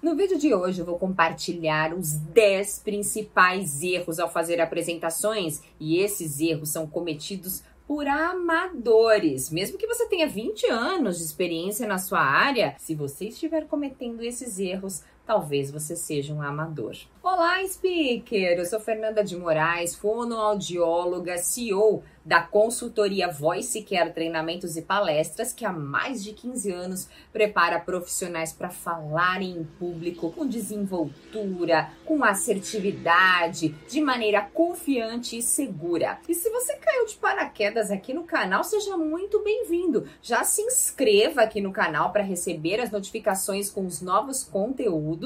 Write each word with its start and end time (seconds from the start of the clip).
No 0.00 0.14
vídeo 0.14 0.38
de 0.38 0.54
hoje 0.54 0.80
eu 0.80 0.84
vou 0.84 0.96
compartilhar 0.96 1.92
os 1.92 2.12
10 2.12 2.78
principais 2.84 3.82
erros 3.82 4.20
ao 4.20 4.30
fazer 4.30 4.60
apresentações 4.60 5.60
e 5.80 5.98
esses 5.98 6.38
erros 6.38 6.68
são 6.68 6.86
cometidos 6.86 7.64
por 7.84 8.06
amadores. 8.06 9.50
Mesmo 9.50 9.76
que 9.76 9.88
você 9.88 10.06
tenha 10.06 10.28
20 10.28 10.66
anos 10.70 11.18
de 11.18 11.24
experiência 11.24 11.84
na 11.84 11.98
sua 11.98 12.20
área, 12.20 12.76
se 12.78 12.94
você 12.94 13.26
estiver 13.26 13.66
cometendo 13.66 14.22
esses 14.22 14.60
erros, 14.60 15.02
talvez 15.28 15.70
você 15.70 15.94
seja 15.94 16.32
um 16.32 16.40
amador. 16.40 16.96
Olá, 17.22 17.62
speaker! 17.68 18.58
Eu 18.58 18.64
sou 18.64 18.80
Fernanda 18.80 19.22
de 19.22 19.36
Moraes, 19.36 19.94
fonoaudióloga, 19.94 21.36
CEO 21.36 22.02
da 22.24 22.42
consultoria 22.42 23.30
Voice 23.30 23.82
Care 23.82 24.12
Treinamentos 24.12 24.76
e 24.76 24.82
Palestras, 24.82 25.50
que 25.50 25.64
há 25.64 25.72
mais 25.72 26.22
de 26.22 26.34
15 26.34 26.70
anos 26.70 27.08
prepara 27.32 27.80
profissionais 27.80 28.52
para 28.52 28.68
falarem 28.68 29.50
em 29.50 29.64
público 29.64 30.30
com 30.32 30.46
desenvoltura, 30.46 31.90
com 32.04 32.22
assertividade, 32.22 33.74
de 33.88 34.00
maneira 34.02 34.42
confiante 34.42 35.38
e 35.38 35.42
segura. 35.42 36.18
E 36.28 36.34
se 36.34 36.50
você 36.50 36.76
caiu 36.76 37.06
de 37.06 37.16
paraquedas 37.16 37.90
aqui 37.90 38.12
no 38.12 38.24
canal, 38.24 38.62
seja 38.62 38.96
muito 38.98 39.42
bem-vindo. 39.42 40.06
Já 40.20 40.44
se 40.44 40.60
inscreva 40.60 41.42
aqui 41.42 41.62
no 41.62 41.72
canal 41.72 42.12
para 42.12 42.22
receber 42.22 42.78
as 42.78 42.90
notificações 42.90 43.70
com 43.70 43.86
os 43.86 44.02
novos 44.02 44.44
conteúdos. 44.44 45.17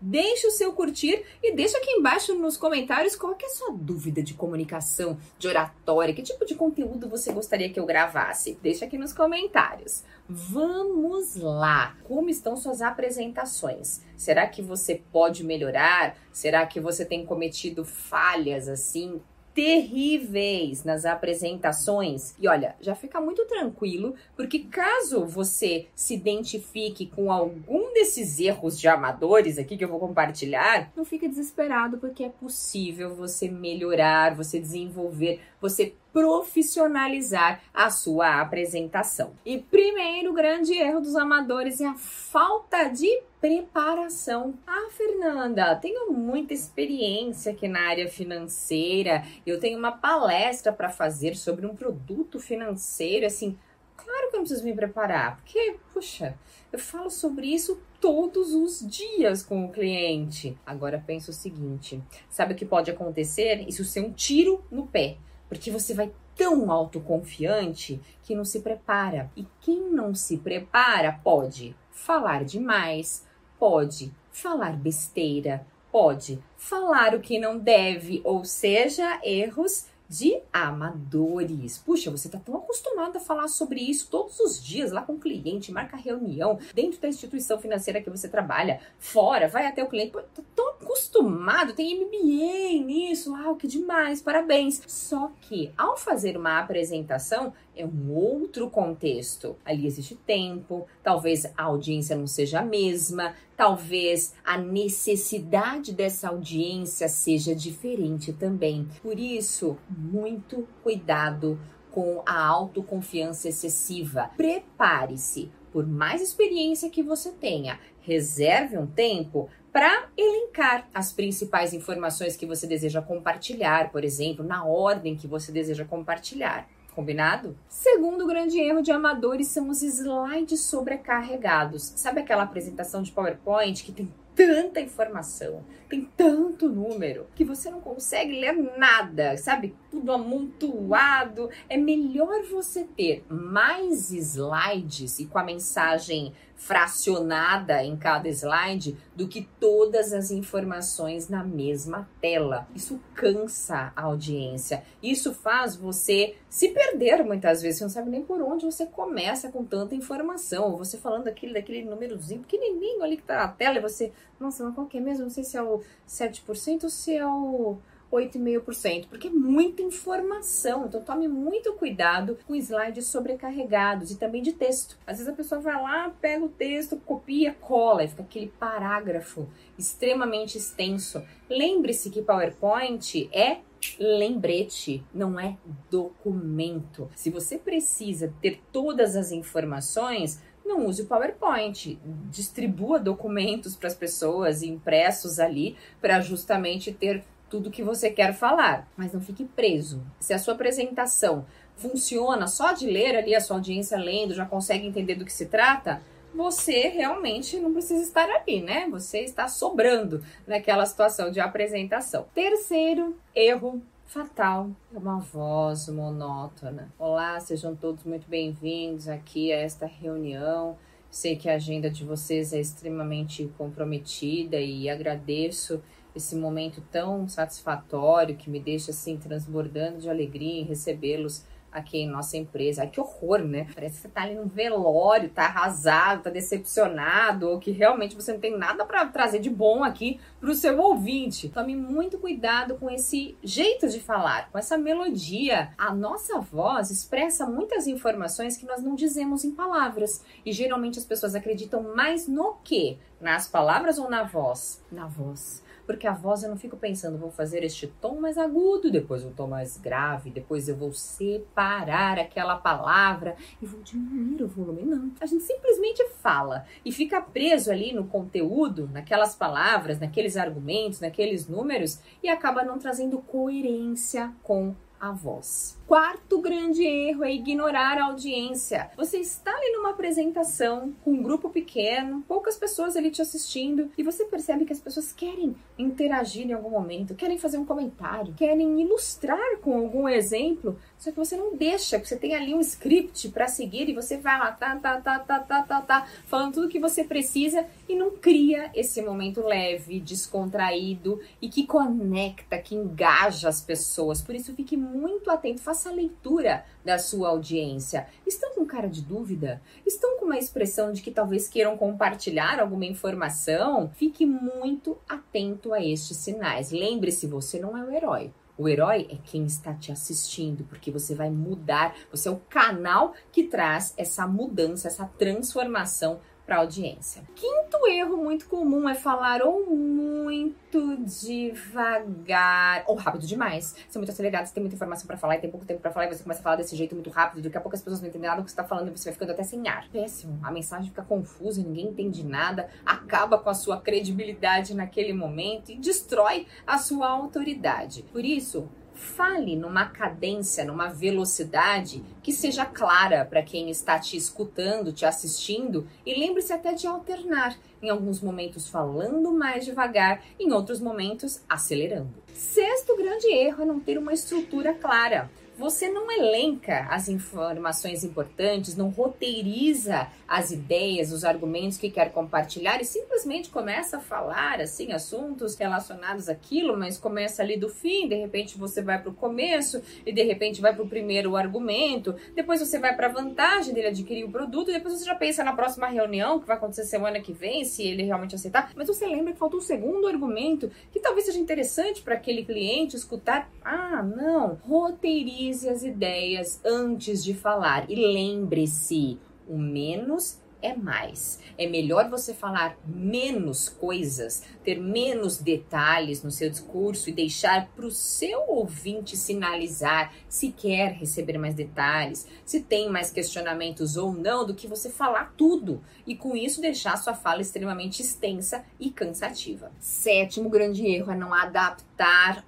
Deixe 0.00 0.46
o 0.46 0.50
seu 0.50 0.72
curtir 0.72 1.24
e 1.42 1.54
deixa 1.54 1.78
aqui 1.78 1.90
embaixo 1.90 2.34
nos 2.34 2.56
comentários 2.56 3.16
qual 3.16 3.36
é 3.40 3.44
a 3.44 3.48
sua 3.48 3.72
dúvida 3.72 4.22
de 4.22 4.34
comunicação, 4.34 5.18
de 5.38 5.48
oratória, 5.48 6.14
que 6.14 6.22
tipo 6.22 6.44
de 6.46 6.54
conteúdo 6.54 7.08
você 7.08 7.32
gostaria 7.32 7.70
que 7.70 7.78
eu 7.78 7.86
gravasse. 7.86 8.58
Deixa 8.62 8.84
aqui 8.84 8.96
nos 8.96 9.12
comentários. 9.12 10.04
Vamos 10.28 11.36
lá! 11.36 11.96
Como 12.04 12.30
estão 12.30 12.56
suas 12.56 12.80
apresentações? 12.80 14.02
Será 14.16 14.46
que 14.46 14.62
você 14.62 15.02
pode 15.12 15.42
melhorar? 15.44 16.16
Será 16.32 16.66
que 16.66 16.80
você 16.80 17.04
tem 17.04 17.26
cometido 17.26 17.84
falhas 17.84 18.68
assim 18.68 19.20
terríveis 19.54 20.84
nas 20.84 21.04
apresentações. 21.04 22.34
E 22.38 22.48
olha, 22.48 22.76
já 22.80 22.94
fica 22.94 23.20
muito 23.20 23.44
tranquilo, 23.46 24.14
porque 24.36 24.60
caso 24.60 25.24
você 25.26 25.86
se 25.94 26.14
identifique 26.14 27.06
com 27.06 27.30
algum 27.32 27.92
desses 27.92 28.38
erros 28.38 28.78
de 28.78 28.88
amadores 28.88 29.58
aqui 29.58 29.76
que 29.76 29.84
eu 29.84 29.88
vou 29.88 29.98
compartilhar, 29.98 30.90
não 30.96 31.04
fique 31.04 31.28
desesperado, 31.28 31.98
porque 31.98 32.24
é 32.24 32.28
possível 32.28 33.14
você 33.14 33.48
melhorar, 33.48 34.34
você 34.34 34.58
desenvolver, 34.58 35.40
você 35.60 35.94
profissionalizar 36.12 37.62
a 37.72 37.90
sua 37.90 38.40
apresentação. 38.40 39.32
E 39.44 39.58
primeiro 39.58 40.32
grande 40.32 40.74
erro 40.74 41.00
dos 41.00 41.14
amadores 41.14 41.80
é 41.80 41.86
a 41.86 41.94
falta 41.94 42.88
de 42.88 43.22
preparação. 43.40 44.54
Ah, 44.66 44.88
Fernanda, 44.90 45.74
tenho 45.76 46.12
muita 46.12 46.52
experiência 46.52 47.52
aqui 47.52 47.66
na 47.66 47.88
área 47.88 48.08
financeira. 48.08 49.24
Eu 49.46 49.58
tenho 49.58 49.78
uma 49.78 49.92
palestra 49.92 50.72
para 50.72 50.90
fazer 50.90 51.34
sobre 51.34 51.66
um 51.66 51.74
produto 51.74 52.38
financeiro, 52.38 53.26
assim, 53.26 53.58
claro 53.96 54.30
que 54.30 54.36
eu 54.36 54.40
preciso 54.40 54.64
me 54.64 54.74
preparar, 54.74 55.36
porque, 55.36 55.76
puxa, 55.92 56.38
eu 56.70 56.78
falo 56.78 57.10
sobre 57.10 57.46
isso 57.46 57.80
todos 58.00 58.54
os 58.54 58.86
dias 58.86 59.42
com 59.42 59.64
o 59.64 59.72
cliente. 59.72 60.56
Agora 60.64 61.02
pensa 61.04 61.30
o 61.30 61.34
seguinte: 61.34 62.02
sabe 62.28 62.52
o 62.52 62.56
que 62.56 62.64
pode 62.64 62.90
acontecer? 62.90 63.64
Isso 63.68 63.84
ser 63.84 64.00
um 64.00 64.12
tiro 64.12 64.64
no 64.70 64.86
pé. 64.86 65.16
Porque 65.48 65.70
você 65.70 65.92
vai 65.92 66.12
tão 66.36 66.70
autoconfiante 66.70 68.00
que 68.22 68.34
não 68.34 68.44
se 68.44 68.60
prepara. 68.60 69.30
E 69.36 69.44
quem 69.60 69.90
não 69.90 70.14
se 70.14 70.38
prepara 70.38 71.12
pode 71.24 71.74
falar 71.90 72.44
demais, 72.44 73.26
pode 73.60 74.10
falar 74.32 74.74
besteira, 74.74 75.66
pode 75.92 76.42
falar 76.56 77.14
o 77.14 77.20
que 77.20 77.38
não 77.38 77.58
deve, 77.58 78.22
ou 78.24 78.42
seja, 78.42 79.20
erros 79.22 79.84
de 80.08 80.40
amadores. 80.52 81.78
Puxa, 81.78 82.10
você 82.10 82.26
está 82.26 82.40
tão 82.40 82.56
acostumado 82.56 83.16
a 83.16 83.20
falar 83.20 83.46
sobre 83.46 83.80
isso 83.80 84.08
todos 84.10 84.40
os 84.40 84.60
dias 84.64 84.90
lá 84.90 85.02
com 85.02 85.12
o 85.12 85.20
cliente, 85.20 85.70
marca 85.70 85.96
reunião, 85.96 86.58
dentro 86.74 87.00
da 87.00 87.06
instituição 87.06 87.60
financeira 87.60 88.00
que 88.00 88.10
você 88.10 88.28
trabalha, 88.28 88.80
fora, 88.98 89.46
vai 89.46 89.66
até 89.66 89.84
o 89.84 89.88
cliente. 89.88 90.12
Tá 90.12 90.42
acostumado, 90.90 91.72
tem 91.72 92.04
MBA 92.04 92.84
nisso, 92.84 93.32
ah, 93.34 93.54
que 93.54 93.68
demais, 93.68 94.20
parabéns. 94.20 94.82
Só 94.86 95.30
que 95.40 95.72
ao 95.78 95.96
fazer 95.96 96.36
uma 96.36 96.58
apresentação, 96.58 97.52
é 97.76 97.86
um 97.86 98.12
outro 98.12 98.68
contexto. 98.68 99.56
Ali 99.64 99.86
existe 99.86 100.16
tempo, 100.16 100.86
talvez 101.02 101.46
a 101.56 101.62
audiência 101.62 102.16
não 102.16 102.26
seja 102.26 102.60
a 102.60 102.64
mesma, 102.64 103.34
talvez 103.56 104.34
a 104.44 104.58
necessidade 104.58 105.92
dessa 105.92 106.28
audiência 106.28 107.08
seja 107.08 107.54
diferente 107.54 108.32
também. 108.32 108.88
Por 109.00 109.18
isso, 109.18 109.76
muito 109.88 110.66
cuidado 110.82 111.58
com 111.92 112.22
a 112.26 112.44
autoconfiança 112.44 113.48
excessiva. 113.48 114.30
Prepare-se. 114.36 115.50
Por 115.72 115.86
mais 115.86 116.20
experiência 116.20 116.90
que 116.90 117.00
você 117.00 117.30
tenha, 117.30 117.78
reserve 118.00 118.76
um 118.76 118.86
tempo 118.86 119.48
para 119.72 120.08
elencar 120.16 120.88
as 120.92 121.12
principais 121.12 121.72
informações 121.72 122.36
que 122.36 122.46
você 122.46 122.66
deseja 122.66 123.00
compartilhar, 123.00 123.90
por 123.90 124.04
exemplo, 124.04 124.44
na 124.44 124.64
ordem 124.64 125.16
que 125.16 125.26
você 125.26 125.52
deseja 125.52 125.84
compartilhar. 125.84 126.68
Combinado? 126.94 127.56
Segundo 127.68 128.26
grande 128.26 128.58
erro 128.58 128.82
de 128.82 128.90
amadores 128.90 129.46
são 129.46 129.68
os 129.68 129.80
slides 129.80 130.60
sobrecarregados. 130.60 131.92
Sabe 131.96 132.20
aquela 132.20 132.42
apresentação 132.42 133.02
de 133.02 133.12
PowerPoint 133.12 133.84
que 133.84 133.92
tem 133.92 134.12
tanta 134.34 134.80
informação, 134.80 135.62
tem 135.88 136.08
tanto 136.16 136.68
número, 136.68 137.26
que 137.34 137.44
você 137.44 137.70
não 137.70 137.80
consegue 137.80 138.40
ler 138.40 138.54
nada, 138.78 139.36
sabe? 139.36 139.74
Tudo 139.90 140.12
amontoado. 140.12 141.50
É 141.68 141.76
melhor 141.76 142.42
você 142.44 142.84
ter 142.84 143.24
mais 143.28 144.10
slides 144.10 145.18
e 145.18 145.26
com 145.26 145.38
a 145.38 145.44
mensagem 145.44 146.32
fracionada 146.60 147.82
em 147.82 147.96
cada 147.96 148.28
slide 148.28 148.94
do 149.16 149.26
que 149.26 149.48
todas 149.58 150.12
as 150.12 150.30
informações 150.30 151.26
na 151.26 151.42
mesma 151.42 152.06
tela. 152.20 152.68
Isso 152.76 153.00
cansa 153.14 153.90
a 153.96 154.02
audiência. 154.02 154.84
Isso 155.02 155.32
faz 155.32 155.74
você 155.74 156.36
se 156.50 156.68
perder 156.68 157.24
muitas 157.24 157.62
vezes. 157.62 157.78
Você 157.78 157.84
não 157.84 157.90
sabe 157.90 158.10
nem 158.10 158.22
por 158.22 158.42
onde 158.42 158.66
você 158.66 158.84
começa 158.84 159.50
com 159.50 159.64
tanta 159.64 159.94
informação. 159.94 160.76
Você 160.76 160.98
falando 160.98 161.28
aquele, 161.28 161.54
daquele 161.54 161.82
númerozinho 161.82 162.42
pequenininho 162.42 163.02
ali 163.02 163.16
que 163.16 163.22
tá 163.22 163.36
na 163.36 163.48
tela 163.48 163.78
e 163.78 163.80
você, 163.80 164.12
nossa, 164.38 164.62
mas 164.62 164.74
qual 164.74 164.86
que 164.86 164.98
é 164.98 165.00
mesmo? 165.00 165.24
Não 165.24 165.30
sei 165.30 165.44
se 165.44 165.56
é 165.56 165.62
o 165.62 165.80
7% 166.06 166.84
ou 166.84 166.90
se 166.90 167.16
é 167.16 167.26
o 167.26 167.78
8,5%, 168.12 169.06
porque 169.08 169.28
é 169.28 169.30
muita 169.30 169.82
informação. 169.82 170.86
Então 170.86 171.00
tome 171.02 171.28
muito 171.28 171.72
cuidado 171.74 172.38
com 172.46 172.54
slides 172.54 173.06
sobrecarregados 173.06 174.10
e 174.10 174.16
também 174.16 174.42
de 174.42 174.52
texto. 174.52 174.98
Às 175.06 175.18
vezes 175.18 175.32
a 175.32 175.36
pessoa 175.36 175.60
vai 175.60 175.80
lá, 175.80 176.10
pega 176.20 176.44
o 176.44 176.48
texto, 176.48 176.96
copia, 176.96 177.54
cola 177.54 178.04
e 178.04 178.08
fica 178.08 178.22
aquele 178.22 178.48
parágrafo 178.58 179.48
extremamente 179.78 180.58
extenso. 180.58 181.22
Lembre-se 181.48 182.10
que 182.10 182.22
PowerPoint 182.22 183.28
é 183.32 183.58
lembrete, 183.98 185.02
não 185.14 185.40
é 185.40 185.56
documento. 185.90 187.08
Se 187.16 187.30
você 187.30 187.56
precisa 187.56 188.32
ter 188.40 188.60
todas 188.70 189.16
as 189.16 189.32
informações, 189.32 190.42
não 190.64 190.86
use 190.86 191.02
o 191.02 191.06
PowerPoint. 191.06 191.98
Distribua 192.30 192.98
documentos 192.98 193.74
para 193.76 193.88
as 193.88 193.94
pessoas 193.94 194.62
impressos 194.62 195.40
ali 195.40 195.76
para 196.00 196.20
justamente 196.20 196.92
ter 196.92 197.24
tudo 197.50 197.70
que 197.70 197.82
você 197.82 198.10
quer 198.10 198.32
falar, 198.32 198.88
mas 198.96 199.12
não 199.12 199.20
fique 199.20 199.44
preso. 199.44 200.00
Se 200.20 200.32
a 200.32 200.38
sua 200.38 200.54
apresentação 200.54 201.44
funciona 201.76 202.46
só 202.46 202.72
de 202.72 202.86
ler 202.86 203.16
ali, 203.16 203.34
a 203.34 203.40
sua 203.40 203.56
audiência 203.56 203.98
lendo, 203.98 204.32
já 204.32 204.46
consegue 204.46 204.86
entender 204.86 205.16
do 205.16 205.24
que 205.24 205.32
se 205.32 205.46
trata, 205.46 206.00
você 206.32 206.88
realmente 206.88 207.58
não 207.58 207.72
precisa 207.72 208.02
estar 208.02 208.28
ali, 208.30 208.62
né? 208.62 208.86
Você 208.90 209.20
está 209.20 209.48
sobrando 209.48 210.22
naquela 210.46 210.86
situação 210.86 211.30
de 211.30 211.40
apresentação. 211.40 212.26
Terceiro 212.32 213.16
erro 213.34 213.82
fatal 214.06 214.70
é 214.94 214.98
uma 214.98 215.18
voz 215.18 215.88
monótona. 215.88 216.92
Olá, 216.98 217.40
sejam 217.40 217.74
todos 217.74 218.04
muito 218.04 218.28
bem-vindos 218.28 219.08
aqui 219.08 219.52
a 219.52 219.58
esta 219.58 219.86
reunião. 219.86 220.78
Sei 221.10 221.34
que 221.34 221.48
a 221.48 221.54
agenda 221.54 221.90
de 221.90 222.04
vocês 222.04 222.52
é 222.52 222.60
extremamente 222.60 223.52
comprometida 223.58 224.60
e 224.60 224.88
agradeço 224.88 225.82
esse 226.14 226.34
momento 226.36 226.82
tão 226.90 227.28
satisfatório 227.28 228.36
que 228.36 228.50
me 228.50 228.60
deixa 228.60 228.90
assim 228.90 229.16
transbordando 229.16 229.98
de 229.98 230.10
alegria 230.10 230.60
em 230.60 230.64
recebê-los 230.64 231.44
aqui 231.72 231.98
em 231.98 232.08
nossa 232.08 232.36
empresa. 232.36 232.82
Ai, 232.82 232.88
que 232.88 233.00
horror, 233.00 233.38
né? 233.40 233.66
Parece 233.74 233.96
que 233.96 234.02
você 234.02 234.08
tá 234.08 234.22
ali 234.22 234.34
num 234.34 234.46
velório, 234.46 235.30
tá 235.30 235.44
arrasado, 235.44 236.24
tá 236.24 236.30
decepcionado, 236.30 237.48
ou 237.48 237.58
que 237.58 237.70
realmente 237.70 238.14
você 238.14 238.32
não 238.32 238.40
tem 238.40 238.56
nada 238.56 238.84
para 238.84 239.06
trazer 239.06 239.38
de 239.38 239.50
bom 239.50 239.84
aqui 239.84 240.20
pro 240.40 240.54
seu 240.54 240.78
ouvinte. 240.80 241.48
Tome 241.48 241.76
muito 241.76 242.18
cuidado 242.18 242.74
com 242.76 242.90
esse 242.90 243.36
jeito 243.42 243.88
de 243.88 244.00
falar, 244.00 244.50
com 244.50 244.58
essa 244.58 244.76
melodia. 244.76 245.72
A 245.78 245.94
nossa 245.94 246.40
voz 246.40 246.90
expressa 246.90 247.46
muitas 247.46 247.86
informações 247.86 248.56
que 248.56 248.66
nós 248.66 248.82
não 248.82 248.94
dizemos 248.94 249.44
em 249.44 249.52
palavras. 249.52 250.24
E 250.44 250.52
geralmente 250.52 250.98
as 250.98 251.04
pessoas 251.04 251.34
acreditam 251.34 251.94
mais 251.94 252.26
no 252.26 252.54
que? 252.64 252.98
Nas 253.20 253.46
palavras 253.46 253.98
ou 253.98 254.08
na 254.08 254.22
voz? 254.22 254.82
Na 254.90 255.06
voz 255.06 255.62
porque 255.90 256.06
a 256.06 256.12
voz 256.12 256.44
eu 256.44 256.48
não 256.48 256.56
fico 256.56 256.76
pensando, 256.76 257.18
vou 257.18 257.32
fazer 257.32 257.64
este 257.64 257.88
tom 257.88 258.20
mais 258.20 258.38
agudo, 258.38 258.92
depois 258.92 259.24
um 259.24 259.32
tom 259.32 259.48
mais 259.48 259.76
grave, 259.76 260.30
depois 260.30 260.68
eu 260.68 260.76
vou 260.76 260.92
separar 260.92 262.16
aquela 262.16 262.54
palavra 262.54 263.34
e 263.60 263.66
vou 263.66 263.82
diminuir 263.82 264.40
o 264.40 264.46
volume. 264.46 264.82
Não, 264.82 265.10
a 265.20 265.26
gente 265.26 265.42
simplesmente 265.42 266.06
fala 266.22 266.64
e 266.84 266.92
fica 266.92 267.20
preso 267.20 267.72
ali 267.72 267.92
no 267.92 268.06
conteúdo, 268.06 268.88
naquelas 268.92 269.34
palavras, 269.34 269.98
naqueles 269.98 270.36
argumentos, 270.36 271.00
naqueles 271.00 271.48
números 271.48 271.98
e 272.22 272.28
acaba 272.28 272.62
não 272.62 272.78
trazendo 272.78 273.18
coerência 273.18 274.32
com 274.44 274.76
a 275.00 275.12
voz. 275.12 275.78
Quarto 275.86 276.40
grande 276.40 276.84
erro 276.84 277.24
é 277.24 277.32
ignorar 277.32 277.98
a 277.98 278.04
audiência. 278.04 278.90
Você 278.96 279.18
está 279.18 279.50
ali 279.50 279.72
numa 279.72 279.90
apresentação 279.90 280.94
com 281.02 281.12
um 281.12 281.22
grupo 281.22 281.48
pequeno, 281.50 282.22
poucas 282.28 282.56
pessoas 282.56 282.96
ali 282.96 283.10
te 283.10 283.22
assistindo, 283.22 283.90
e 283.96 284.02
você 284.02 284.24
percebe 284.24 284.64
que 284.64 284.72
as 284.72 284.78
pessoas 284.78 285.12
querem 285.12 285.56
interagir 285.78 286.46
em 286.46 286.52
algum 286.52 286.70
momento, 286.70 287.14
querem 287.14 287.38
fazer 287.38 287.58
um 287.58 287.64
comentário, 287.64 288.34
querem 288.34 288.80
ilustrar 288.80 289.58
com 289.62 289.76
algum 289.76 290.08
exemplo, 290.08 290.78
só 291.00 291.10
que 291.10 291.16
você 291.16 291.34
não 291.34 291.56
deixa, 291.56 291.98
você 291.98 292.14
tem 292.14 292.34
ali 292.34 292.54
um 292.54 292.60
script 292.60 293.30
para 293.30 293.48
seguir 293.48 293.88
e 293.88 293.94
você 293.94 294.18
vai 294.18 294.38
lá, 294.38 294.52
tá, 294.52 294.76
tá, 294.76 295.00
tá, 295.00 295.18
tá, 295.18 295.38
tá, 295.38 295.62
tá, 295.62 295.80
tá, 295.80 296.06
falando 296.26 296.52
tudo 296.52 296.68
que 296.68 296.78
você 296.78 297.02
precisa 297.02 297.66
e 297.88 297.96
não 297.96 298.10
cria 298.10 298.70
esse 298.74 299.00
momento 299.00 299.40
leve, 299.40 299.98
descontraído 299.98 301.18
e 301.40 301.48
que 301.48 301.66
conecta, 301.66 302.58
que 302.58 302.74
engaja 302.74 303.48
as 303.48 303.62
pessoas. 303.62 304.20
Por 304.20 304.34
isso, 304.34 304.54
fique 304.54 304.76
muito 304.76 305.30
atento, 305.30 305.62
faça 305.62 305.88
a 305.88 305.92
leitura 305.92 306.66
da 306.84 306.98
sua 306.98 307.30
audiência. 307.30 308.06
Estão 308.26 308.54
com 308.54 308.66
cara 308.66 308.86
de 308.86 309.00
dúvida? 309.00 309.62
Estão 309.86 310.18
com 310.18 310.26
uma 310.26 310.38
expressão 310.38 310.92
de 310.92 311.00
que 311.00 311.10
talvez 311.10 311.48
queiram 311.48 311.78
compartilhar 311.78 312.60
alguma 312.60 312.84
informação? 312.84 313.90
Fique 313.94 314.26
muito 314.26 314.98
atento 315.08 315.72
a 315.72 315.82
estes 315.82 316.18
sinais. 316.18 316.70
Lembre-se, 316.70 317.26
você 317.26 317.58
não 317.58 317.74
é 317.74 317.82
o 317.82 317.90
herói. 317.90 318.30
O 318.60 318.68
herói 318.68 319.08
é 319.10 319.16
quem 319.16 319.46
está 319.46 319.72
te 319.72 319.90
assistindo, 319.90 320.64
porque 320.64 320.90
você 320.90 321.14
vai 321.14 321.30
mudar, 321.30 321.96
você 322.12 322.28
é 322.28 322.30
o 322.30 322.36
canal 322.36 323.14
que 323.32 323.44
traz 323.44 323.94
essa 323.96 324.26
mudança, 324.26 324.86
essa 324.86 325.06
transformação 325.06 326.20
para 326.50 326.58
audiência. 326.58 327.22
Quinto 327.36 327.86
erro 327.86 328.16
muito 328.16 328.48
comum 328.48 328.88
é 328.88 328.94
falar 328.96 329.40
ou 329.40 329.70
muito 329.70 330.96
devagar 330.96 332.82
ou 332.88 332.96
rápido 332.96 333.24
demais. 333.24 333.76
Você 333.88 333.96
é 333.96 334.00
muito 334.00 334.10
acelerado, 334.10 334.46
você 334.46 334.54
tem 334.54 334.60
muita 334.60 334.74
informação 334.74 335.06
para 335.06 335.16
falar 335.16 335.36
e 335.36 335.38
tem 335.38 335.48
pouco 335.48 335.64
tempo 335.64 335.80
para 335.80 335.92
falar 335.92 336.06
e 336.06 336.08
você 336.08 336.24
começa 336.24 336.40
a 336.40 336.42
falar 336.42 336.56
desse 336.56 336.74
jeito 336.74 336.92
muito 336.92 337.08
rápido. 337.08 337.44
Daqui 337.44 337.56
a 337.56 337.60
pouco 337.60 337.76
as 337.76 337.80
pessoas 337.80 338.00
não 338.00 338.08
entendem 338.08 338.28
nada 338.28 338.42
do 338.42 338.44
que 338.44 338.50
você 338.50 338.54
está 338.54 338.64
falando 338.64 338.88
e 338.88 338.90
você 338.90 339.04
vai 339.04 339.12
ficando 339.12 339.30
até 339.30 339.44
sem 339.44 339.68
ar. 339.68 339.88
Péssimo. 339.92 340.40
A 340.42 340.50
mensagem 340.50 340.88
fica 340.88 341.02
confusa, 341.02 341.62
ninguém 341.62 341.86
entende 341.86 342.24
nada, 342.24 342.68
acaba 342.84 343.38
com 343.38 343.48
a 343.48 343.54
sua 343.54 343.80
credibilidade 343.80 344.74
naquele 344.74 345.12
momento 345.12 345.70
e 345.70 345.76
destrói 345.76 346.48
a 346.66 346.78
sua 346.78 347.08
autoridade. 347.10 348.02
Por 348.10 348.24
isso, 348.24 348.68
fale 349.00 349.56
numa 349.56 349.86
cadência, 349.86 350.64
numa 350.64 350.88
velocidade 350.88 352.04
que 352.22 352.32
seja 352.32 352.66
clara 352.66 353.24
para 353.24 353.42
quem 353.42 353.70
está 353.70 353.98
te 353.98 354.16
escutando, 354.16 354.92
te 354.92 355.06
assistindo, 355.06 355.88
e 356.04 356.14
lembre-se 356.14 356.52
até 356.52 356.74
de 356.74 356.86
alternar, 356.86 357.56
em 357.82 357.88
alguns 357.88 358.20
momentos 358.20 358.68
falando 358.68 359.32
mais 359.32 359.64
devagar, 359.64 360.22
em 360.38 360.52
outros 360.52 360.80
momentos 360.80 361.42
acelerando. 361.48 362.14
Sexto 362.34 362.96
grande 362.96 363.26
erro 363.28 363.62
é 363.62 363.66
não 363.66 363.80
ter 363.80 363.98
uma 363.98 364.12
estrutura 364.12 364.74
clara. 364.74 365.30
Você 365.60 365.90
não 365.90 366.10
elenca 366.10 366.86
as 366.88 367.06
informações 367.06 368.02
importantes, 368.02 368.74
não 368.74 368.88
roteiriza 368.88 370.08
as 370.26 370.50
ideias, 370.50 371.12
os 371.12 371.22
argumentos 371.22 371.76
que 371.76 371.90
quer 371.90 372.12
compartilhar 372.12 372.80
e 372.80 372.84
simplesmente 372.86 373.50
começa 373.50 373.98
a 373.98 374.00
falar 374.00 374.58
assim 374.58 374.90
assuntos 374.92 375.54
relacionados 375.56 376.30
àquilo, 376.30 376.78
mas 376.78 376.96
começa 376.96 377.42
ali 377.42 377.58
do 377.58 377.68
fim, 377.68 378.08
de 378.08 378.14
repente 378.14 378.56
você 378.56 378.80
vai 378.80 379.02
para 379.02 379.10
o 379.10 379.14
começo 379.14 379.82
e 380.06 380.10
de 380.10 380.22
repente 380.22 380.62
vai 380.62 380.74
para 380.74 380.82
o 380.82 380.88
primeiro 380.88 381.36
argumento, 381.36 382.14
depois 382.34 382.60
você 382.60 382.78
vai 382.78 382.96
para 382.96 383.08
a 383.08 383.12
vantagem 383.12 383.74
dele 383.74 383.88
adquirir 383.88 384.24
o 384.24 384.30
produto, 384.30 384.72
depois 384.72 384.94
você 384.94 385.04
já 385.04 385.14
pensa 385.14 385.44
na 385.44 385.52
próxima 385.52 385.88
reunião 385.88 386.40
que 386.40 386.46
vai 386.46 386.56
acontecer 386.56 386.84
semana 386.84 387.20
que 387.20 387.34
vem, 387.34 387.66
se 387.66 387.82
ele 387.82 388.04
realmente 388.04 388.34
aceitar, 388.34 388.72
mas 388.74 388.88
você 388.88 389.06
lembra 389.06 389.34
que 389.34 389.38
faltou 389.38 389.58
um 389.58 389.62
segundo 389.62 390.08
argumento 390.08 390.70
que 390.90 391.00
talvez 391.00 391.26
seja 391.26 391.38
interessante 391.38 392.00
para 392.00 392.14
aquele 392.14 392.46
cliente 392.46 392.96
escutar. 392.96 393.50
Ah, 393.62 394.02
não, 394.02 394.54
roteiriza 394.66 395.49
as 395.50 395.82
ideias 395.82 396.60
antes 396.64 397.22
de 397.22 397.34
falar. 397.34 397.90
E 397.90 397.94
lembre-se, 397.94 399.18
o 399.48 399.58
menos 399.58 400.40
é 400.62 400.74
mais. 400.74 401.40
É 401.56 401.66
melhor 401.66 402.08
você 402.08 402.34
falar 402.34 402.78
menos 402.86 403.68
coisas, 403.68 404.42
ter 404.64 404.78
menos 404.78 405.38
detalhes 405.38 406.22
no 406.22 406.30
seu 406.30 406.50
discurso 406.50 407.08
e 407.08 407.12
deixar 407.12 407.68
para 407.74 407.86
o 407.86 407.90
seu 407.90 408.40
ouvinte 408.48 409.16
sinalizar 409.16 410.12
se 410.28 410.52
quer 410.52 410.92
receber 410.92 411.38
mais 411.38 411.54
detalhes, 411.54 412.26
se 412.44 412.60
tem 412.60 412.90
mais 412.90 413.10
questionamentos 413.10 413.96
ou 413.96 414.12
não, 414.12 414.46
do 414.46 414.54
que 414.54 414.66
você 414.66 414.90
falar 414.90 415.34
tudo 415.36 415.82
e 416.06 416.14
com 416.14 416.36
isso 416.36 416.60
deixar 416.60 416.96
sua 416.96 417.14
fala 417.14 417.40
extremamente 417.40 418.02
extensa 418.02 418.64
e 418.78 418.90
cansativa. 418.90 419.72
Sétimo 419.78 420.48
grande 420.48 420.86
erro 420.86 421.12
é 421.12 421.16
não 421.16 421.32
adaptar 421.32 421.89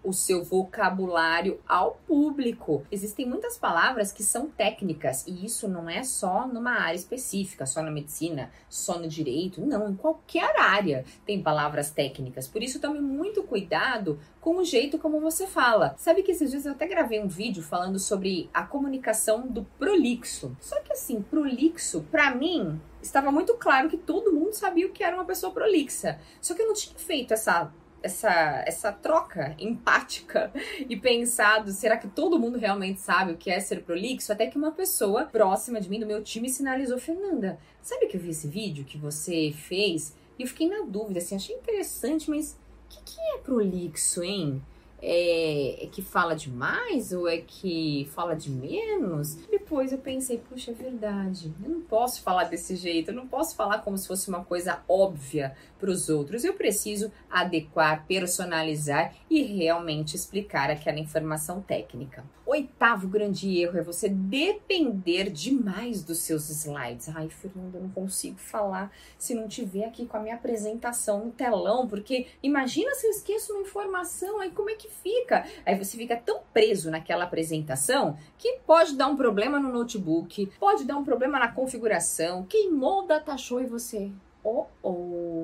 o 0.02 0.12
seu 0.12 0.43
vocabulário 0.43 1.60
ao 1.69 2.00
público. 2.06 2.87
Existem 2.90 3.26
muitas 3.26 3.58
palavras 3.58 4.10
que 4.10 4.22
são 4.22 4.49
técnicas 4.49 5.26
e 5.26 5.44
isso 5.44 5.69
não 5.69 5.90
é 5.90 6.02
só 6.02 6.46
numa 6.46 6.72
área 6.72 6.96
específica, 6.96 7.66
só 7.66 7.82
na 7.82 7.90
medicina, 7.90 8.50
só 8.69 8.99
no 8.99 9.06
direito, 9.06 9.60
não, 9.60 9.90
em 9.90 9.94
qualquer 9.94 10.58
área 10.58 11.04
tem 11.26 11.43
palavras 11.43 11.90
técnicas. 11.90 12.49
Por 12.49 12.62
isso 12.62 12.81
tome 12.81 13.00
muito 13.00 13.43
cuidado 13.43 14.19
com 14.40 14.56
o 14.56 14.64
jeito 14.64 14.99
como 14.99 15.20
você 15.20 15.46
fala. 15.46 15.94
Sabe 15.98 16.22
que 16.22 16.32
esses 16.32 16.50
dias 16.50 16.64
eu 16.64 16.72
até 16.72 16.87
gravei 16.87 17.20
um 17.20 17.28
vídeo 17.28 17.62
falando 17.62 17.98
sobre 17.98 18.48
a 18.55 18.62
comunicação 18.62 19.46
do 19.46 19.64
prolixo. 19.78 20.56
Só 20.60 20.81
que 20.81 20.93
assim, 20.93 21.20
prolixo, 21.20 22.06
para 22.10 22.34
mim, 22.34 22.81
estava 23.02 23.31
muito 23.31 23.55
claro 23.55 23.90
que 23.90 23.98
todo 23.98 24.32
mundo 24.32 24.55
sabia 24.55 24.87
o 24.87 24.90
que 24.90 25.05
era 25.05 25.16
uma 25.16 25.25
pessoa 25.25 25.52
prolixa. 25.52 26.19
Só 26.40 26.55
que 26.55 26.62
eu 26.62 26.66
não 26.66 26.75
tinha 26.75 26.98
feito 26.98 27.34
essa 27.34 27.72
essa, 28.02 28.62
essa 28.66 28.93
troca 28.93 29.54
empática 29.58 30.52
e 30.88 30.96
pensado, 30.96 31.70
será 31.70 31.96
que 31.96 32.08
todo 32.08 32.38
mundo 32.38 32.58
realmente 32.58 33.00
sabe 33.00 33.32
o 33.32 33.37
que 33.37 33.50
é 33.50 33.60
ser 33.60 33.82
prolixo? 33.82 34.32
Até 34.32 34.46
que 34.46 34.58
uma 34.58 34.72
pessoa 34.72 35.25
próxima 35.25 35.81
de 35.81 35.88
mim, 35.88 36.00
do 36.00 36.06
meu 36.06 36.22
time, 36.22 36.49
sinalizou, 36.49 36.99
Fernanda, 36.99 37.58
sabe 37.81 38.06
que 38.06 38.16
eu 38.16 38.20
vi 38.20 38.31
esse 38.31 38.49
vídeo 38.49 38.84
que 38.84 38.99
você 38.99 39.52
fez? 39.56 40.14
E 40.38 40.43
eu 40.43 40.49
fiquei 40.49 40.69
na 40.69 40.84
dúvida, 40.84 41.19
assim, 41.19 41.37
achei 41.37 41.56
interessante, 41.56 42.28
mas 42.28 42.58
o 42.87 42.88
que, 42.88 43.14
que 43.14 43.20
é 43.20 43.38
prolixo, 43.38 44.22
hein? 44.22 44.62
É, 45.02 45.82
é, 45.84 45.86
que 45.88 46.00
fala 46.00 46.36
demais 46.36 47.12
ou 47.12 47.26
é 47.28 47.38
que 47.38 48.08
fala 48.14 48.34
de 48.34 48.48
menos? 48.48 49.34
Depois 49.50 49.90
eu 49.90 49.98
pensei, 49.98 50.38
puxa, 50.38 50.70
é 50.70 50.74
verdade. 50.74 51.52
Eu 51.62 51.68
não 51.68 51.80
posso 51.80 52.22
falar 52.22 52.44
desse 52.44 52.76
jeito, 52.76 53.10
eu 53.10 53.14
não 53.14 53.26
posso 53.26 53.56
falar 53.56 53.78
como 53.78 53.98
se 53.98 54.06
fosse 54.06 54.28
uma 54.28 54.44
coisa 54.44 54.80
óbvia 54.88 55.56
para 55.80 55.90
os 55.90 56.08
outros. 56.08 56.44
Eu 56.44 56.54
preciso 56.54 57.10
adequar, 57.28 58.06
personalizar 58.06 59.12
e 59.28 59.42
realmente 59.42 60.14
explicar 60.14 60.70
aquela 60.70 61.00
informação 61.00 61.60
técnica. 61.60 62.24
Oitavo 62.52 63.08
grande 63.08 63.58
erro 63.62 63.78
é 63.78 63.82
você 63.82 64.10
depender 64.10 65.30
demais 65.30 66.04
dos 66.04 66.18
seus 66.18 66.50
slides. 66.50 67.08
Ai, 67.08 67.30
Fernanda, 67.30 67.78
eu 67.78 67.82
não 67.84 67.88
consigo 67.88 68.36
falar 68.36 68.92
se 69.16 69.34
não 69.34 69.48
tiver 69.48 69.86
aqui 69.86 70.04
com 70.04 70.18
a 70.18 70.20
minha 70.20 70.34
apresentação 70.34 71.24
no 71.24 71.32
telão, 71.32 71.88
porque 71.88 72.26
imagina 72.42 72.94
se 72.94 73.06
eu 73.06 73.10
esqueço 73.10 73.54
uma 73.54 73.62
informação, 73.62 74.38
aí 74.38 74.50
como 74.50 74.68
é 74.68 74.74
que 74.74 74.90
fica? 74.90 75.46
Aí 75.64 75.82
você 75.82 75.96
fica 75.96 76.14
tão 76.14 76.42
preso 76.52 76.90
naquela 76.90 77.24
apresentação 77.24 78.18
que 78.36 78.58
pode 78.66 78.96
dar 78.96 79.06
um 79.06 79.16
problema 79.16 79.58
no 79.58 79.72
notebook, 79.72 80.52
pode 80.60 80.84
dar 80.84 80.98
um 80.98 81.04
problema 81.04 81.38
na 81.38 81.48
configuração, 81.48 82.44
queimou 82.44 83.04
o 83.04 83.06
data 83.06 83.34
show 83.38 83.62
e 83.62 83.66
você 83.66 84.12
oh, 84.44 84.66
oh, 84.82 84.92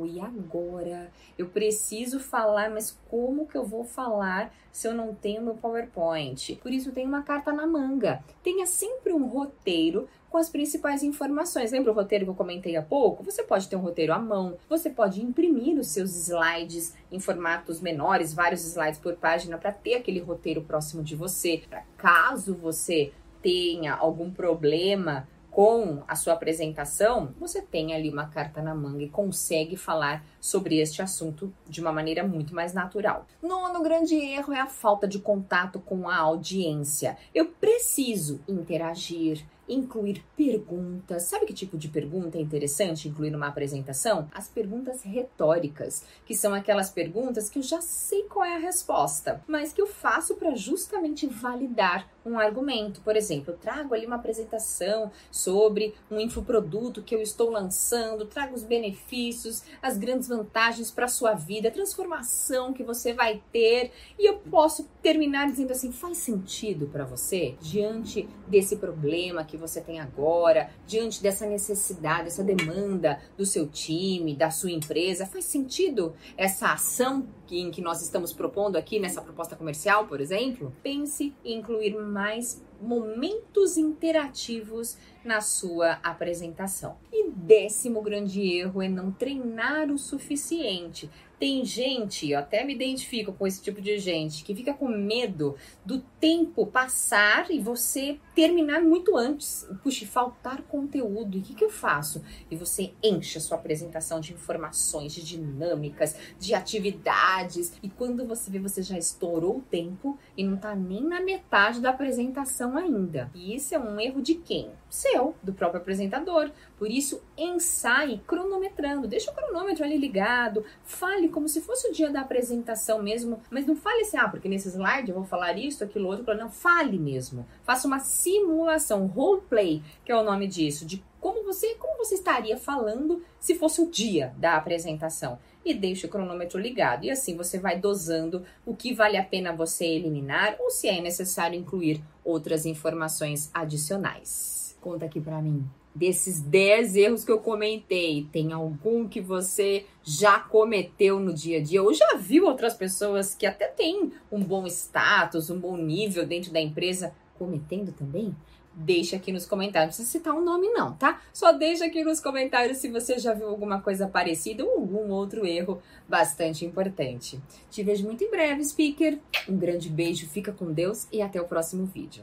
e 0.07 0.21
agora? 0.21 1.11
Eu 1.37 1.49
preciso 1.49 2.21
falar, 2.21 2.71
mas 2.71 2.99
como 3.09 3.47
que 3.47 3.57
eu 3.57 3.65
vou 3.65 3.85
falar 3.85 4.55
se 4.73 4.87
eu 4.87 4.95
não 4.95 5.15
tenho 5.15 5.43
meu 5.43 5.55
PowerPoint? 5.55 6.57
Por 6.57 6.73
isso, 6.73 6.93
tem 6.93 7.07
uma 7.07 7.23
carta 7.23 7.53
na 7.53 7.67
manga. 7.67 8.23
Tenha 8.43 8.67
sempre 8.67 9.13
um 9.13 9.27
roteiro 9.27 10.09
com 10.31 10.37
as 10.37 10.49
principais 10.49 11.03
informações. 11.03 11.73
Lembra 11.73 11.93
o 11.93 11.95
roteiro 11.95 12.25
que 12.25 12.31
eu 12.31 12.35
comentei 12.35 12.77
há 12.77 12.83
pouco? 12.83 13.25
Você 13.25 13.43
pode 13.43 13.69
ter 13.69 13.77
um 13.77 13.81
roteiro 13.81 14.13
à 14.13 14.19
mão, 14.19 14.57
você 14.69 14.91
pode 14.91 15.23
imprimir 15.23 15.79
os 15.79 15.89
seus 15.89 16.15
slides 16.15 16.95
em 17.11 17.19
formatos 17.19 17.81
menores, 17.81 18.35
vários 18.35 18.65
slides 18.65 19.01
por 19.01 19.15
página, 19.17 19.59
para 19.59 19.73
ter 19.73 19.95
aquele 19.95 20.21
roteiro 20.21 20.63
próximo 20.63 21.03
de 21.03 21.17
você, 21.17 21.63
para 21.69 21.83
caso 21.97 22.55
você 22.55 23.13
tenha 23.43 23.95
algum 23.95 24.31
problema 24.31 25.27
com 25.59 26.05
a 26.07 26.15
sua 26.15 26.35
apresentação, 26.35 27.35
você 27.37 27.61
tem 27.61 27.93
ali 27.93 28.09
uma 28.09 28.29
carta 28.29 28.63
na 28.63 28.77
manga 28.77 29.03
e 29.03 29.09
consegue 29.09 29.77
falar 29.77 30.25
sobre 30.41 30.79
este 30.79 31.03
assunto 31.03 31.53
de 31.69 31.81
uma 31.81 31.91
maneira 31.91 32.23
muito 32.23 32.55
mais 32.55 32.73
natural. 32.73 33.27
Nono 33.43 33.83
grande 33.83 34.15
erro 34.15 34.53
é 34.53 34.61
a 34.61 34.69
falta 34.69 35.09
de 35.09 35.19
contato 35.19 35.81
com 35.81 36.09
a 36.09 36.17
audiência. 36.17 37.19
Eu 37.35 37.47
preciso 37.47 38.41
interagir, 38.47 39.45
incluir 39.69 40.25
perguntas. 40.37 41.25
Sabe 41.25 41.47
que 41.47 41.53
tipo 41.53 41.77
de 41.77 41.89
pergunta 41.89 42.39
é 42.39 42.41
interessante 42.41 43.09
incluir 43.09 43.31
numa 43.31 43.49
apresentação? 43.49 44.29
As 44.33 44.49
perguntas 44.49 45.03
retóricas, 45.03 46.05
que 46.25 46.35
são 46.35 46.55
aquelas 46.55 46.91
perguntas 46.91 47.51
que 47.51 47.59
eu 47.59 47.63
já 47.63 47.81
sei 47.81 48.25
qual 48.25 48.45
é 48.45 48.57
a 48.57 48.61
resposta, 48.61 49.43
mas 49.47 49.73
que 49.73 49.81
eu 49.81 49.87
faço 49.87 50.37
para 50.37 50.55
justamente 50.55 51.27
validar 51.27 52.09
um 52.25 52.39
argumento. 52.39 53.01
Por 53.01 53.17
exemplo, 53.17 53.53
eu 53.53 53.57
trago 53.57 53.95
ali 53.95 54.07
uma 54.07 54.17
apresentação 54.17 55.11
sobre 55.31 55.95
um 56.11 56.21
infoproduto 56.21 57.03
que 57.03 57.15
eu 57.15 57.23
estou 57.23 57.51
lançando, 57.51 58.27
trago 58.27 58.55
os 58.55 58.63
benefícios, 58.63 59.63
as 59.83 59.97
grandes 59.97 60.29
vantagens 60.29 60.91
para 60.91 61.07
a 61.07 61.09
sua 61.09 61.35
vida, 61.35 61.69
a 61.69 61.73
transformação 61.73 62.73
que 62.73 62.83
você 62.83 63.13
vai 63.13 63.43
ter, 63.53 63.93
e 64.19 64.29
eu 64.29 64.39
posso 64.39 64.89
terminar 65.03 65.51
dizendo 65.51 65.73
assim: 65.73 65.93
faz 65.93 66.19
sentido 66.19 66.87
para 66.87 67.05
você 67.05 67.57
diante 67.61 68.29
desse 68.47 68.77
problema 68.77 69.45
que 69.45 69.57
você 69.59 69.81
tem 69.81 70.01
agora, 70.01 70.71
diante 70.87 71.23
dessa 71.23 71.47
necessidade, 71.47 72.29
essa 72.29 72.43
demanda 72.43 73.21
do 73.37 73.45
seu 73.45 73.69
time, 73.69 74.35
da 74.35 74.51
sua 74.51 74.71
empresa? 74.71 75.27
Faz 75.27 75.45
sentido 75.45 76.15
essa 76.37 76.73
ação 76.73 77.27
em 77.51 77.71
que 77.71 77.81
nós 77.81 78.03
estamos 78.03 78.33
propondo 78.33 78.77
aqui 78.77 78.99
nessa 78.99 79.23
proposta 79.23 79.57
comercial, 79.57 80.07
por 80.07 80.21
exemplo? 80.21 80.73
Pense 80.83 81.35
em 81.45 81.59
incluir 81.59 81.97
mais 81.97 82.63
momentos 82.81 83.77
interativos 83.77 84.97
na 85.25 85.41
sua 85.41 85.99
apresentação. 86.03 86.97
E 87.13 87.31
décimo 87.31 88.01
grande 88.01 88.41
erro 88.41 88.81
é 88.81 88.89
não 88.89 89.11
treinar 89.11 89.91
o 89.91 89.99
suficiente. 89.99 91.11
Tem 91.39 91.65
gente, 91.65 92.31
eu 92.31 92.39
até 92.39 92.65
me 92.65 92.75
identifico 92.75 93.33
com 93.33 93.47
esse 93.47 93.63
tipo 93.63 93.81
de 93.81 93.97
gente, 93.99 94.43
que 94.43 94.55
fica 94.55 94.75
com 94.75 94.89
medo 94.89 95.55
do 95.85 96.01
tempo 96.21 96.67
passar 96.67 97.49
e 97.51 97.61
você 97.61 98.19
terminar 98.35 98.83
muito 98.83 99.17
antes. 99.17 99.69
Puxa, 99.83 100.05
faltar 100.05 100.63
conteúdo. 100.63 101.37
E 101.37 101.41
o 101.41 101.43
que, 101.43 101.55
que 101.55 101.65
eu 101.65 101.71
faço? 101.71 102.25
E 102.51 102.57
você 102.57 102.93
enche 103.03 103.39
a 103.39 103.41
sua 103.41 103.57
apresentação 103.57 104.21
de 104.21 104.33
informações, 104.33 105.13
de 105.13 105.25
dinâmicas, 105.25 106.17
de 106.41 106.55
atividades. 106.55 107.73
E 107.83 107.89
quando 107.89 108.27
você 108.27 108.51
vê, 108.51 108.59
você 108.59 108.83
já 108.83 108.99
estourou 108.99 109.59
o 109.59 109.63
tempo 109.63 110.19
e 110.37 110.43
não 110.43 110.57
tá 110.57 110.75
nem 110.75 111.05
na 111.05 111.21
metade 111.21 111.81
da 111.81 111.91
apresentação 111.91 112.77
ainda. 112.77 113.31
E 113.33 113.55
isso 113.55 113.75
é 113.75 113.79
um 113.79 114.01
erro 114.01 114.21
de 114.21 114.35
quem? 114.35 114.71
Seu, 114.91 115.37
do 115.43 115.53
próprio 115.53 115.81
apresentador. 115.81 116.51
Por 116.77 116.91
isso, 116.91 117.23
ensaie 117.37 118.19
cronometrando. 118.27 119.07
Deixa 119.07 119.31
o 119.31 119.35
cronômetro 119.35 119.85
ali 119.85 119.97
ligado. 119.97 120.65
Fale 120.83 121.28
como 121.29 121.49
se 121.49 121.61
fosse 121.61 121.89
o 121.89 121.93
dia 121.93 122.11
da 122.11 122.21
apresentação 122.21 123.03
mesmo. 123.03 123.41
Mas 123.51 123.67
não 123.67 123.77
fale 123.77 124.03
assim, 124.03 124.17
ah, 124.17 124.29
porque 124.29 124.49
nesse 124.49 124.69
slide 124.69 125.11
eu 125.11 125.15
vou 125.15 125.25
falar 125.25 125.59
isso, 125.59 125.85
aquilo, 125.85 126.09
outro. 126.09 126.37
Não, 126.37 126.51
fale 126.51 126.99
mesmo. 126.99 127.47
Faça 127.63 127.87
uma 127.87 127.99
simulação, 127.99 129.07
roleplay, 129.07 129.83
que 130.05 130.13
é 130.13 130.17
o 130.17 130.25
nome 130.25 130.47
disso, 130.47 130.87
de 130.87 131.05
como 131.21 131.45
você, 131.45 131.75
como 131.75 131.99
você 131.99 132.15
estaria 132.15 132.57
falando 132.57 133.23
se 133.41 133.55
fosse 133.55 133.81
o 133.81 133.91
dia 133.91 134.35
da 134.37 134.57
apresentação. 134.57 135.39
E 135.65 135.75
deixe 135.75 136.07
o 136.07 136.09
cronômetro 136.09 136.59
ligado. 136.59 137.05
E 137.05 137.11
assim 137.11 137.37
você 137.37 137.59
vai 137.59 137.79
dosando 137.79 138.45
o 138.65 138.75
que 138.75 138.95
vale 138.95 139.17
a 139.17 139.25
pena 139.25 139.53
você 139.53 139.85
eliminar 139.85 140.57
ou 140.59 140.71
se 140.71 140.89
é 140.89 141.01
necessário 141.01 141.59
incluir 141.59 142.03
outras 142.25 142.65
informações 142.65 143.51
adicionais. 143.53 144.77
Conta 144.81 145.05
aqui 145.05 145.21
para 145.21 145.43
mim. 145.43 145.69
Desses 145.95 146.41
10 146.41 146.95
erros 146.97 147.25
que 147.25 147.33
eu 147.33 147.41
comentei, 147.41 148.27
tem 148.31 148.53
algum 148.53 149.09
que 149.09 149.21
você 149.21 149.85
já 150.03 150.39
cometeu 150.39 151.19
no 151.19 151.33
dia 151.33 151.59
a 151.59 151.63
dia 151.63 151.83
ou 151.83 151.93
já 151.93 152.17
viu 152.17 152.45
outras 152.45 152.75
pessoas 152.75 153.35
que 153.35 153.47
até 153.47 153.67
têm 153.67 154.13
um 154.31 154.43
bom 154.43 154.67
status, 154.67 155.51
um 155.51 155.59
bom 155.59 155.77
nível 155.77 156.25
dentro 156.27 156.53
da 156.53 156.61
empresa 156.61 157.13
cometendo 157.37 157.93
também? 157.93 158.35
Deixa 158.81 159.17
aqui 159.17 159.33
nos 159.33 159.45
comentários. 159.45 159.99
Não 159.99 160.05
precisa 160.05 160.19
citar 160.19 160.35
um 160.35 160.45
nome, 160.45 160.69
não, 160.69 160.93
tá? 160.93 161.21
Só 161.33 161.51
deixa 161.51 161.85
aqui 161.87 162.05
nos 162.05 162.21
comentários 162.21 162.79
se 162.79 162.89
você 162.89 163.19
já 163.19 163.35
viu 163.35 163.49
alguma 163.49 163.81
coisa 163.81 164.07
parecida 164.07 164.65
ou 164.65 164.75
algum 164.75 165.11
outro 165.11 165.45
erro 165.45 165.83
bastante 166.09 166.65
importante. 166.65 167.41
Te 167.71 167.83
vejo 167.83 168.05
muito 168.05 168.23
em 168.23 168.31
breve, 168.31 168.65
speaker. 168.65 169.19
Um 169.49 169.57
grande 169.57 169.89
beijo, 169.89 170.29
fica 170.29 170.53
com 170.53 170.73
Deus 170.73 171.09
e 171.11 171.21
até 171.21 171.41
o 171.41 171.49
próximo 171.49 171.87
vídeo. 171.87 172.23